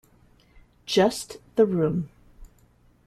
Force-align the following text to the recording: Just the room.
Just 0.87 1.37
the 1.57 1.65
room. 1.67 2.09